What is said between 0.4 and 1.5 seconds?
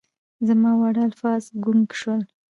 زما واړه الفاظ